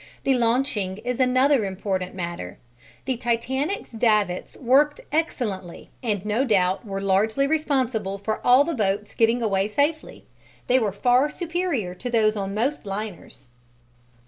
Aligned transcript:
The 0.23 0.33
launching 0.33 0.97
is 1.05 1.19
an 1.19 1.37
important 1.37 2.15
matter: 2.15 2.57
the 3.05 3.17
Titanic's 3.17 3.91
davits 3.91 4.57
worked 4.57 4.99
excellently 5.11 5.91
and 6.01 6.25
no 6.25 6.43
doubt 6.43 6.83
were 6.83 6.99
largely 6.99 7.45
responsible 7.45 8.17
for 8.17 8.43
all 8.43 8.63
the 8.63 8.73
boats 8.73 9.13
getting 9.13 9.43
away 9.43 9.67
safely: 9.67 10.25
they 10.65 10.79
were 10.79 10.91
far 10.91 11.29
superior 11.29 11.93
to 11.93 12.09
those 12.09 12.35
on 12.35 12.55
most 12.55 12.87
liners. 12.87 13.51